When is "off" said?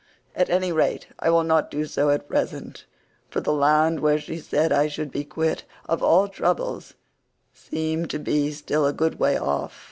9.37-9.79